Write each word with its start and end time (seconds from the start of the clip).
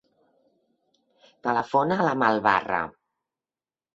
Telefona 1.47 1.99
a 1.99 2.07
l'Amal 2.07 2.41
Barra. 2.47 2.83